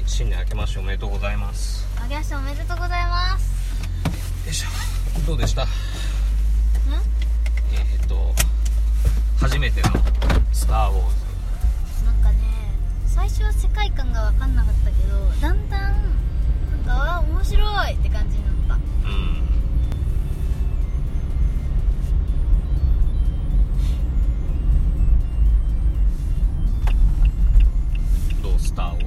[0.00, 1.86] はい新年明けましておめでとうございます。
[2.02, 4.46] あげましておめでとうございます。
[4.46, 5.26] よいしょ。
[5.26, 5.64] どうでした？
[5.64, 5.66] ん？
[7.74, 8.34] えーっと
[9.38, 9.88] 初めての
[10.54, 11.16] 「スター・ウォーズ。
[12.06, 12.38] なんかね
[13.06, 15.92] 最初は世界観が分かんなかったけどだんだん
[16.86, 19.46] なんかあ面白いって感じになった」うん。
[28.42, 29.06] どうスター・ウォーズ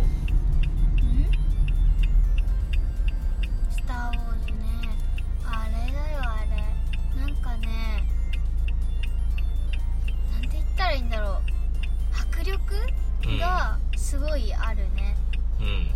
[14.13, 15.17] すごいあるね、
[15.59, 15.87] うん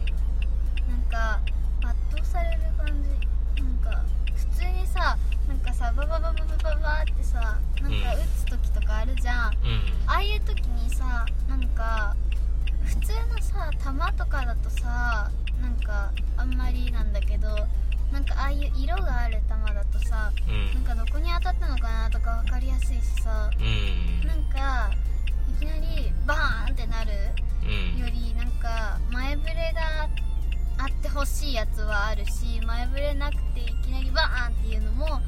[0.89, 1.39] なんか
[1.83, 3.61] 圧倒される感じ。
[3.61, 4.03] なんか
[4.35, 5.15] 普通にさ
[5.47, 8.21] なんかさバババババババってさなんかうん。
[8.23, 10.09] 撃つ時とかあるじゃん、うん。
[10.09, 12.15] ああいう時にさなんか
[12.85, 15.29] 普通のさ弾とかだとさ
[15.61, 17.49] なんかあんまりなんだけど
[18.11, 20.73] なんかああいう色がある弾だとさうん。
[20.73, 24.27] なんかどこに当たったのかなとか分かりやすいしさうん。
[24.27, 24.89] なんか
[25.55, 27.46] いきなりバーンってなるうん
[27.99, 30.09] よりなんか前触れが
[30.77, 35.19] あってほしいやつはあるし前触れなくていきなりバーンっていうのもあ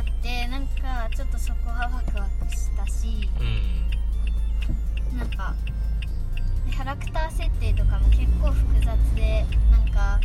[0.00, 3.28] ってなんかちょっとそこはワクワクしたし
[5.16, 5.54] なんか
[6.70, 10.18] キャラクター設定とかも結構複雑でなんか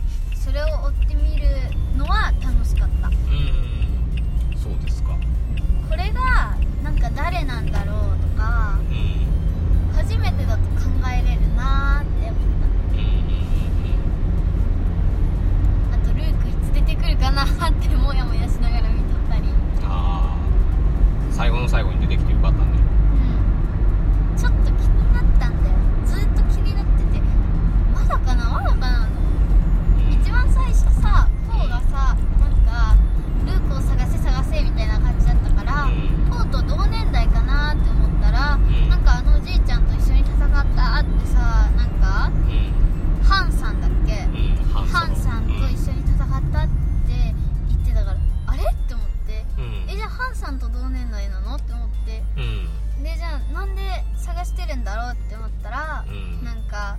[54.38, 56.46] 探してるんだろうって思ったら、うん。
[56.46, 56.98] なんか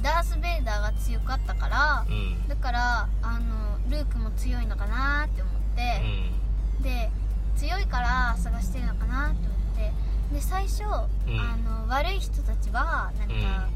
[0.00, 2.48] ダース・ベイダーが強かったからうん。
[2.48, 6.02] だからあのルークも強いのかなって思って、
[6.82, 7.10] で
[7.56, 10.86] 強いから探してるのかなって思ってで最初、ん。
[10.86, 13.68] あの悪い人たちはなんか、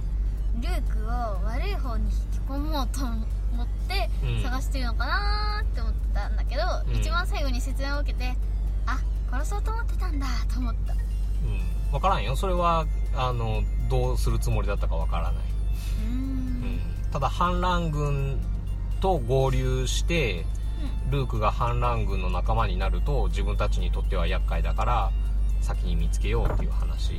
[0.61, 2.15] ルークを悪い方に引き
[2.49, 4.43] 込もうと思ってうん。
[4.43, 6.97] 探してるのかなって思ってたんだけど、うん。
[6.97, 8.35] 一番最後に説明を受けて
[8.87, 8.99] あ
[9.31, 10.95] 殺そうと思ってたんだと思った。
[10.95, 12.35] うん分からんよ。
[12.35, 15.45] それはあのどうするつもりだったか分からない、
[16.09, 16.81] うん。
[17.13, 18.41] ただ反乱軍
[19.01, 20.47] と合流して
[21.11, 25.11] ルークが反乱軍の仲間になると自分たちにとっては厄介だから
[25.61, 27.13] 先に見つけようっていう話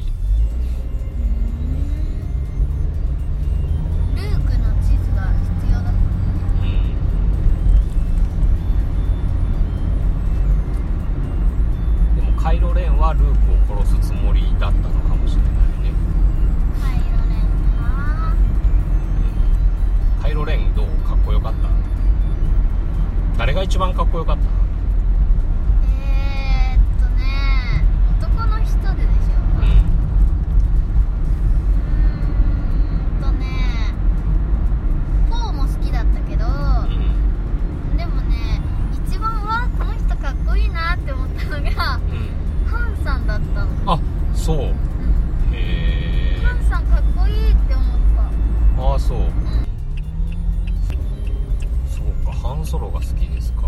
[52.74, 53.68] ソロが好きですか？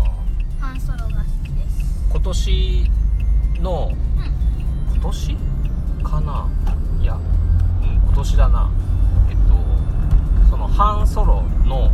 [0.58, 1.10] ハンソロが好
[1.44, 2.08] きです。
[2.10, 2.90] 今年
[3.60, 4.94] のうん。
[4.96, 5.36] 今年？
[6.02, 6.48] かな？
[7.00, 7.18] いやう
[7.86, 8.68] ん今年だな。
[9.30, 11.92] えっとそのハンソロの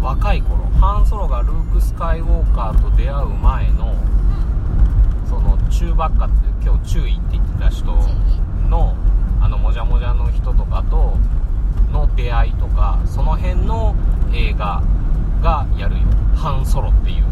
[0.00, 3.96] 若い頃ハンソロがルーク・スカイウォーカーと出会う前の
[5.28, 6.34] その中ばっかって
[6.64, 7.86] 今日注意って言ってた人
[8.68, 8.94] の
[9.40, 11.16] あのもじゃもじゃの人とかと
[11.90, 13.96] の出会いとかその辺の
[14.32, 14.84] 映画
[15.40, 16.02] がやるよ
[16.34, 17.27] 「半ソロ」っていう。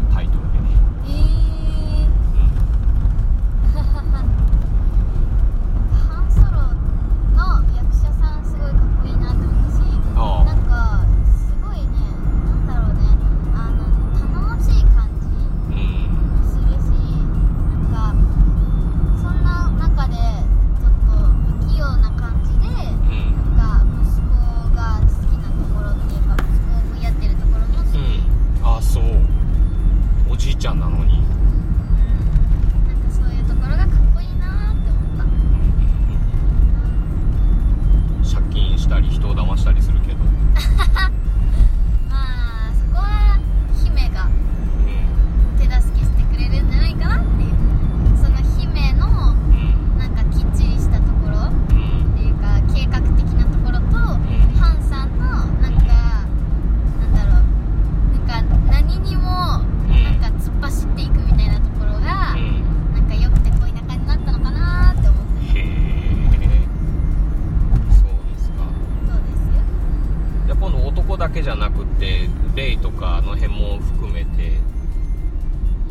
[71.27, 74.53] だけじゃなくてレイとかあの辺も含めて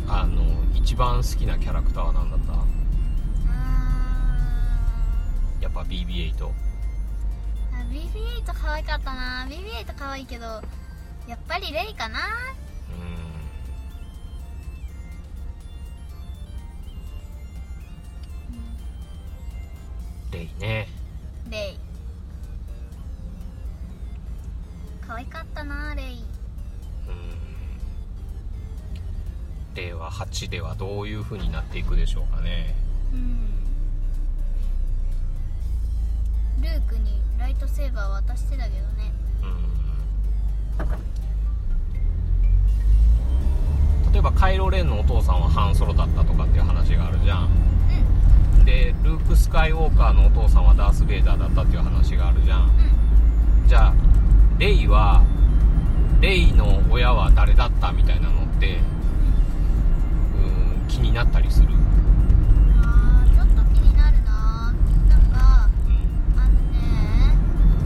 [0.07, 0.41] あの
[0.73, 2.53] 一番好きなキャラクターは何だった？
[5.61, 6.51] やっぱ BB8 BB8
[8.47, 9.45] 可愛かったな。
[9.47, 10.45] BB8 可愛いけど
[11.27, 12.19] やっぱりレイかな。
[20.29, 20.31] うん。
[20.31, 20.87] レイね。
[30.25, 32.73] 8ではどういうふうになっていくでしょうかね。
[33.13, 33.37] うん。
[36.63, 38.81] ルークにライトセーバー渡してたけどね。
[39.43, 39.77] うん。
[44.11, 47.49] 例えばカイロ・レンのお父さんはハンソロだったとかっていう話があるじゃん、
[48.57, 52.65] うん、でルーク・スカイウォーカーのお父さんはダース・ベイダーだったっていう話があるじゃん、う
[53.65, 53.93] ん、じゃあ
[54.57, 55.23] レイは
[56.19, 58.79] レイの親は誰だったみたいなのって
[60.87, 61.67] 気になったりする？
[62.81, 64.73] あちょっと気になるな。
[65.09, 65.69] なんか
[66.37, 66.77] あのね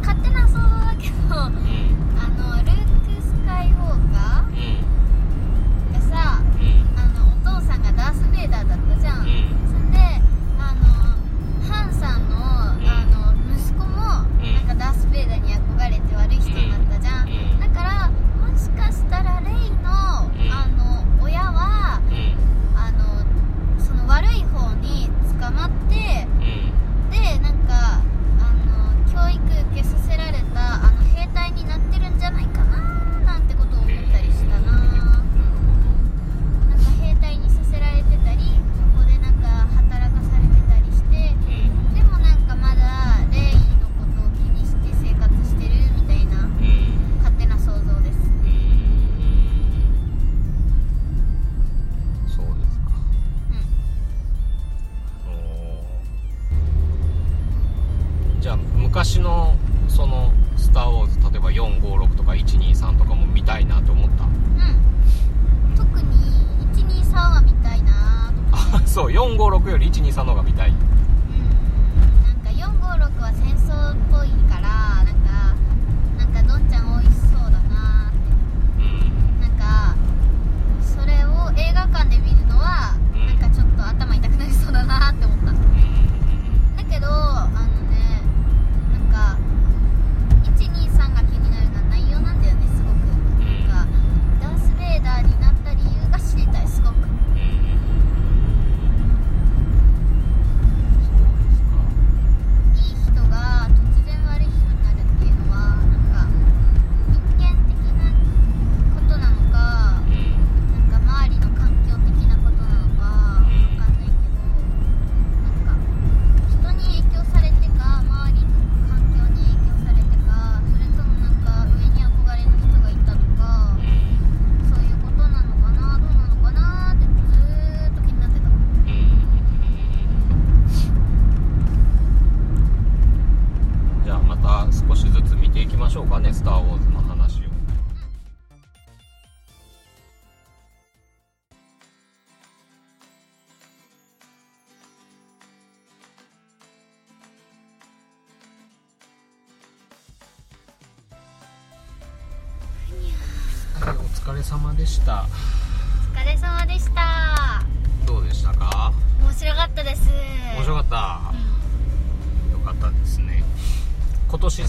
[0.01, 1.80] 勝手な想像だけど、うん。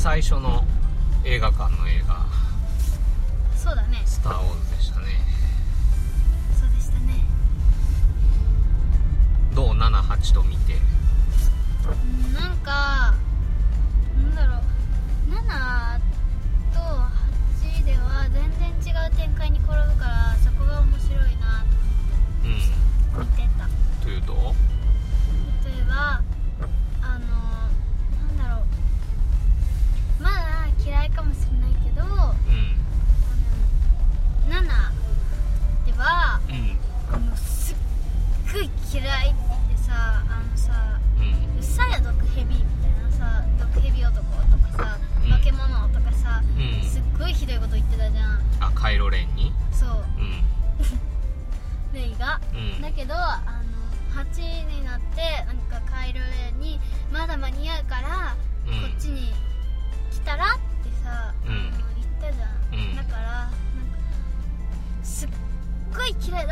[0.02, 0.64] 最初の
[1.24, 2.26] 映画館の映画。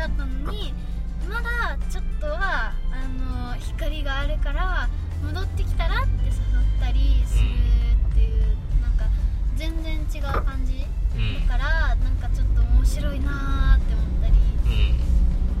[0.01, 0.73] だったのに
[1.29, 4.89] まだちょっとはあの光があるから
[5.23, 6.33] 戻ってきたらって誘っ
[6.79, 7.45] たりする
[8.09, 8.41] っていう、
[8.81, 9.05] なんか
[9.55, 10.83] 全然違う感じ、
[11.15, 11.47] うん。
[11.47, 14.33] だからなんかちょっと面白いなーって思ったり。
[14.65, 14.97] うん。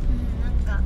[0.09, 0.81] うんなんか。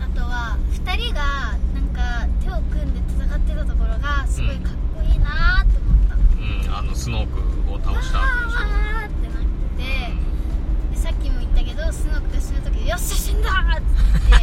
[0.00, 7.31] あとは2人がなんか手を組んで戦ってたところがすごいかっこいいなーって思った、うんあのスノー
[12.98, 13.46] 死ぬ時
[14.30, 14.41] 「よ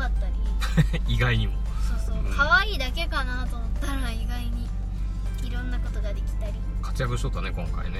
[0.00, 0.34] かったり。
[1.14, 1.54] 意外にも。
[1.86, 2.24] そうそう。
[2.24, 2.34] うん。
[2.34, 4.68] 可愛いだけかなと思ったら意外に
[5.44, 6.54] いろんなことができたり。
[6.82, 7.98] 活躍しとったね今回ね。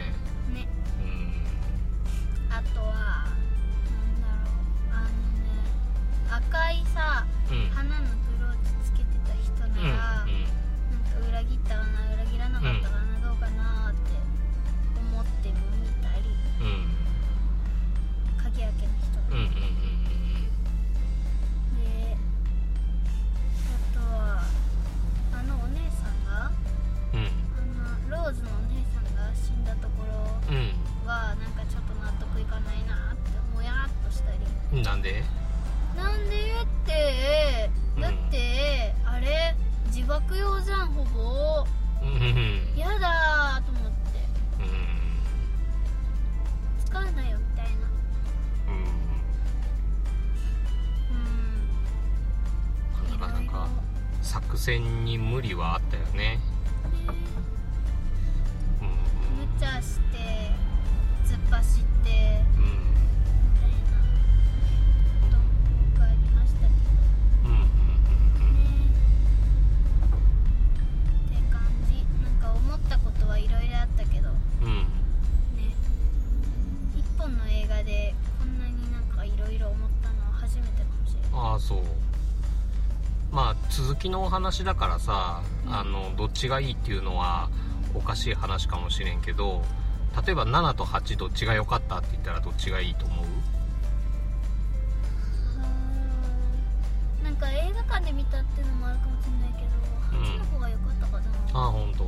[0.54, 0.68] ね。
[0.98, 1.34] うん。
[2.50, 4.94] あとはなんだろう。
[4.94, 5.12] あのね
[6.30, 7.68] 赤いさうん。
[7.70, 8.06] 花の
[8.38, 10.32] ブローチつけてた人うんなら、なんか
[11.28, 14.10] 裏切ったかな裏切らなかったかな、どうかなって
[15.12, 16.24] 思ってもみたり。
[16.60, 16.66] うん。
[16.66, 16.96] うん。
[18.42, 19.36] 鍵開けの人。
[19.36, 19.69] うんうん
[34.72, 35.22] なんで？
[35.96, 37.70] なんでって？
[37.96, 38.02] うん。
[38.02, 39.54] だって、あれ
[39.86, 41.66] 自爆用じゃんほぼ。
[42.02, 42.08] うん。
[42.08, 43.98] うんやだーと思って。
[44.60, 44.66] うん。
[46.84, 47.72] 使うなよみたいな。
[53.08, 53.20] うん。
[53.20, 53.68] なかなか
[54.22, 56.38] 作戦に無理はあったよね
[84.40, 85.74] 話だからさ、うん。
[85.74, 87.50] あのどっちがいいっていうのは
[87.94, 89.62] おかしい話かもしれんけど
[90.26, 93.26] 例えば7と8どっちが良かったって言ったらどっちがいいと思う？
[97.24, 102.04] なんか映画館で見たっていうのもあるかもしれないけど、うん8の方が良かったかな、ああ本当。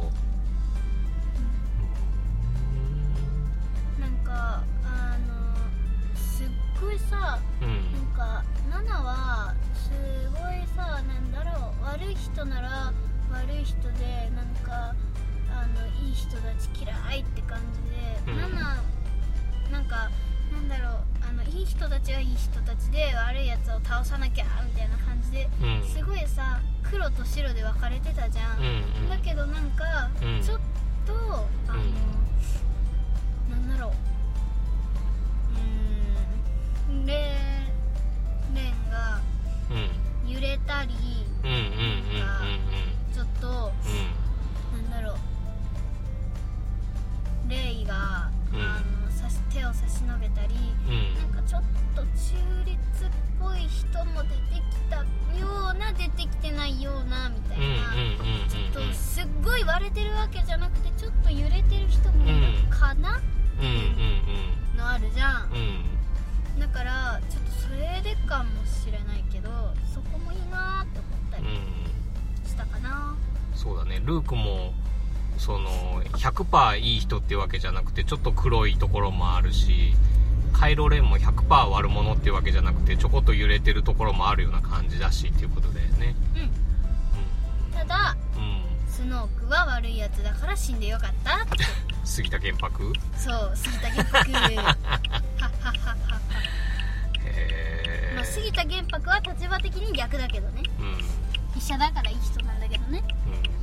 [4.00, 5.54] なんかあの
[6.16, 6.46] すっ
[6.80, 7.92] ごいさうん。
[7.92, 9.71] なんか7はす
[10.32, 12.92] ごいさなんだろう悪い人なら
[13.30, 14.94] 悪い人でなんか
[15.50, 18.38] あのいい人たち嫌いって感じで、うん。
[18.38, 20.10] 7なんか
[20.52, 25.88] なんだろうあのいい人たちはいい人たちで悪いやつを倒さなきゃみたいな感じでうん。
[25.88, 28.66] すごいさ黒と白で分かれてたじゃん、うん
[29.04, 29.08] うん。
[29.08, 30.42] だけどなんか、うん。
[30.42, 30.60] ちょっ
[31.06, 31.14] と
[31.68, 31.82] あの、
[33.50, 33.92] なんだろう。
[36.90, 37.06] うーん。
[37.06, 37.14] レ
[38.54, 39.20] レンが
[39.72, 40.01] う
[74.12, 74.74] ルークも
[75.38, 79.94] その100%いい人っていうわけじゃなくてちょっと黒いところもあるし
[80.52, 91.64] カイロレンも100%悪者っていうわけじゃなくてちょこっと揺れてるところもあるような感じだしっていうことだよね、うん、ただ、うん、スノークは悪いやつだから死んでよかったって。
[92.04, 92.92] 杉田玄白？
[93.16, 94.30] そう杉田玄白。
[94.34, 94.52] へ
[97.24, 100.98] え、まあ、杉田玄白は立場的に逆だけどね、うん、
[101.58, 103.61] 医者だからいい人なんだけどね、うん。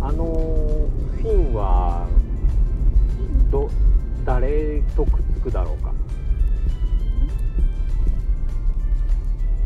[0.00, 2.06] あのフィンは
[3.50, 3.70] ど
[4.24, 5.92] 誰とくっつくだろうか？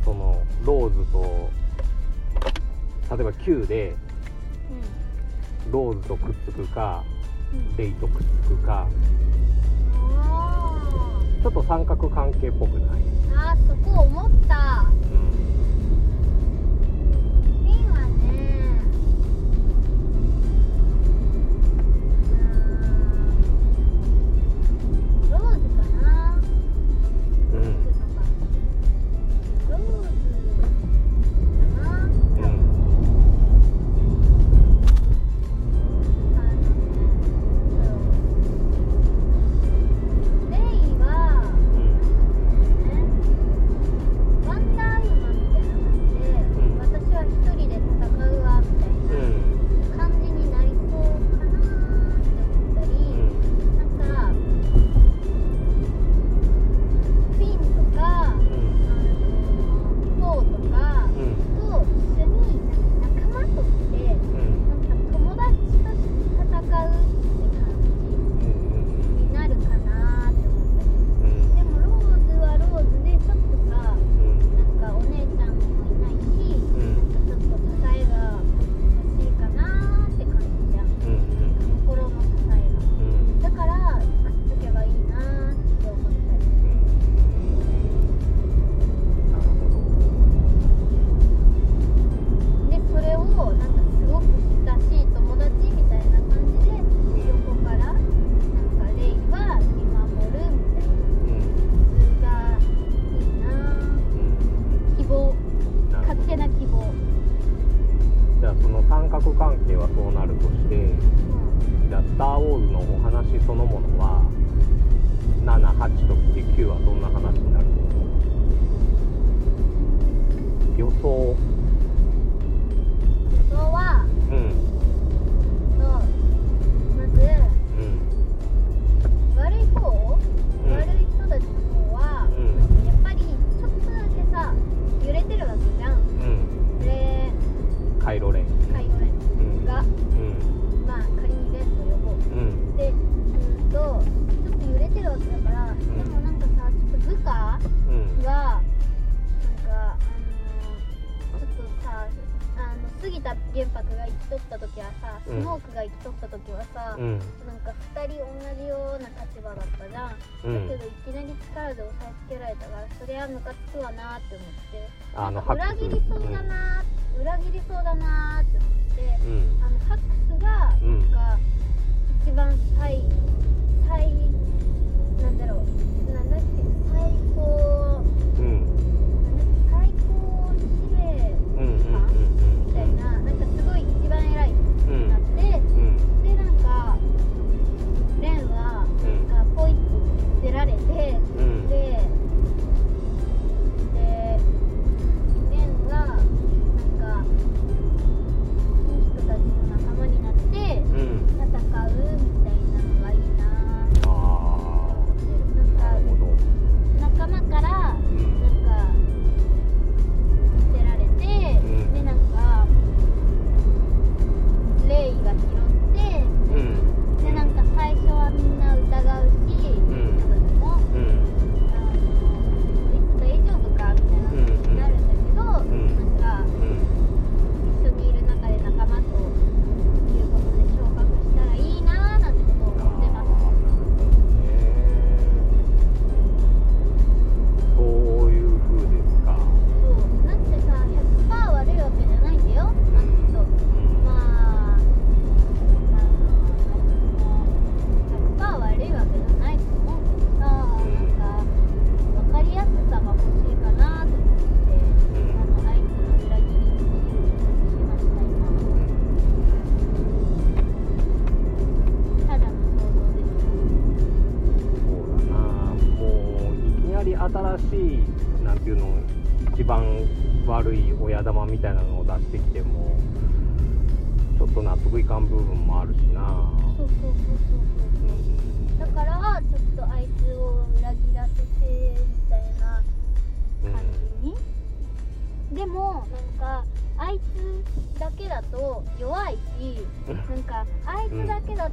[0.05, 1.51] そのローズと
[3.15, 3.95] 例えば Q で、
[5.71, 7.05] ローズとくっつくか、
[7.53, 8.89] うん、レイとくっつくか。
[11.43, 13.03] ちょっと三角関係っぽくない？
[13.37, 15.52] あそこ思った、うん。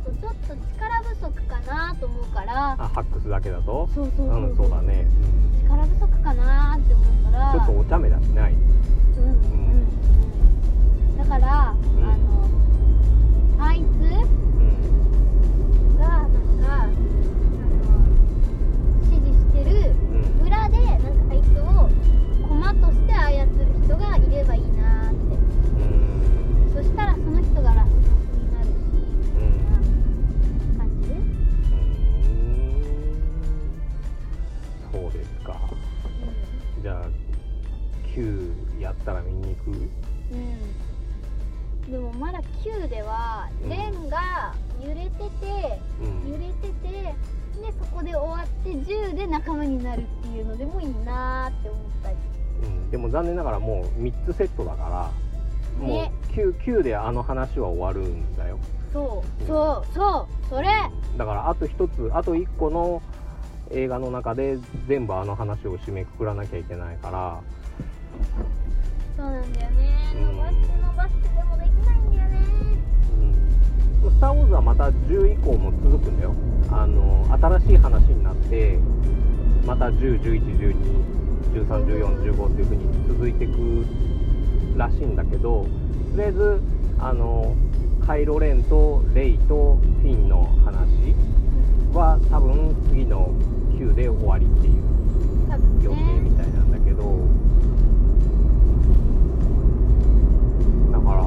[0.06, 3.90] とちょっと力不足かなと思うから、あハックスだけだと？
[3.94, 4.54] そうそうそうう。
[4.54, 5.08] んそうだね、
[5.64, 7.54] 力不足かなって思うから。
[7.54, 8.42] うんちょっとお茶目だしね。
[8.42, 8.54] あい
[9.14, 9.36] つうんうんう
[11.14, 11.18] ん。
[11.18, 11.50] だから、ん。
[11.50, 11.74] あ
[13.58, 13.84] のあいつ
[35.12, 35.60] そうですか。
[36.82, 37.06] じゃあ
[38.16, 39.72] 9やったら見に行く？
[39.72, 39.78] うん、
[41.86, 43.70] うん、でもまだ9ではうん。
[43.70, 46.32] レンが揺れててうん。
[46.32, 47.16] 揺れてて
[47.62, 52.16] でそこで終わって10で仲間になるっていうのでもいいなーって思ったり。
[52.64, 55.12] うん、でも残念ながらもう3つセットだか
[55.80, 58.60] らもねう 9, 9であの話は終わるんだよ。
[58.94, 59.46] そう。
[59.46, 59.94] そう。
[59.94, 60.50] そう。
[60.50, 60.68] それ。
[61.18, 63.02] だからあと1つあと1個の
[63.72, 67.40] 映画の中で全部あの話を締めくくらなきゃいけないから。
[69.18, 69.90] そうなんだよね。
[70.16, 70.38] うん。
[70.38, 72.38] 伸ばして伸ばしてでもできないんだよね。
[74.04, 76.34] うん「スター・ウォーズ」はまた10以降も続くんだよ。
[76.72, 77.26] あの
[77.60, 78.78] 新しい話になって
[79.66, 83.86] また101112131415っていう風に続いていく
[84.78, 85.68] らしいんだけどと
[86.18, 86.62] りあえず
[87.00, 87.56] あの
[88.06, 91.14] カイロ・レンとレイとフィンの話
[91.94, 93.32] は多分次の
[93.80, 94.74] 9で終わりっていう
[95.84, 96.38] 予定みね。
[96.38, 97.02] たいなんだけど、
[100.92, 101.24] だから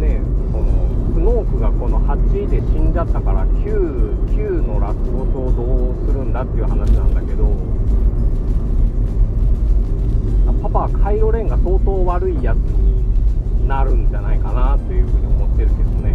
[0.00, 0.20] ね
[0.52, 0.66] この
[1.14, 7.46] スノークがこの8で死んじゃったから9 9のラスボスをどうするんだっていう話なんだけど
[10.62, 16.05] パパはカイロレンが相当悪いやつになるんじゃないかなっていうふうに思ってるけどね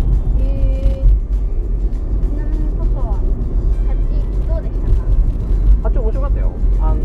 [5.91, 6.51] したか8面白かったよ。
[6.79, 6.99] あの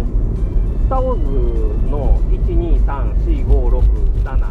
[0.00, 0.14] ー
[0.84, 2.20] スター・ウォーズの
[2.84, 4.44] 1234567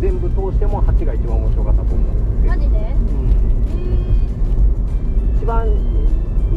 [0.00, 2.46] 全部通しても8が一番面白かったと思う。
[2.46, 2.78] マジで？
[2.78, 3.30] へうん。
[3.70, 5.74] え一番うん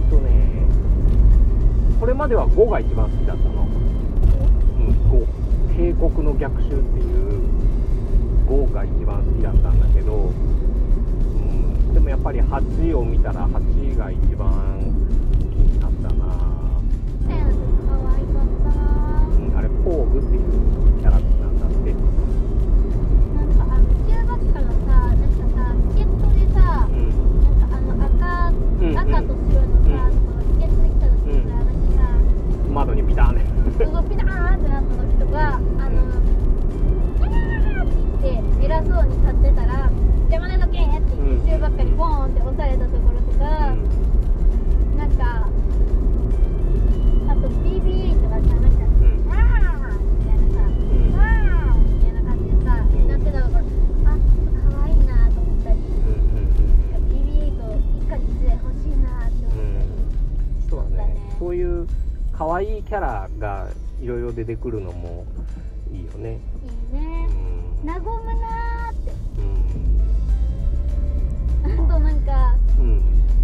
[0.09, 0.29] とね
[1.99, 3.67] これまでは5が一番好きだったの。
[3.67, 3.67] う
[4.81, 5.27] ん5
[5.75, 7.41] 帝国の逆襲っていう
[8.47, 14.79] 5が一番好きだったんだけど、うん、でもやっぱり8を見たら8が一番
[19.89, 20.41] うんあれポーグっていう
[21.01, 27.09] キャラクターなんだってなんかあの中ばっかのさなんかさチケットでさうん
[27.41, 32.01] なんかあの赤、うん赤と白のさ、うんこのチケットで来た時にさ、私さ
[32.73, 33.41] 窓にビターンね
[33.77, 35.97] すごいピターンってなった時とかあの
[37.17, 39.89] 「キャー!」って言って偉そうに立ってたら
[40.29, 43.77] 「邪魔なのけ!」って言って中ばっかにボーンって押されたところとか、なん
[62.89, 63.67] キャラが
[64.01, 65.23] いろいろ出てくるのも
[65.93, 66.39] いいよね。
[66.91, 67.29] いいね、
[67.83, 69.41] うん、和むなーって、う
[71.69, 73.03] ん、 あとなんか、うん、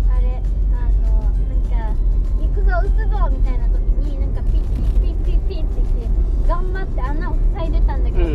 [0.10, 0.41] あれ
[0.73, 1.93] あのなんか
[2.41, 8.35] 行くぞ撃つぞみたいな時になんかピッピッピッピッピッって言って頑張って穴を塞いでたんだけど、うん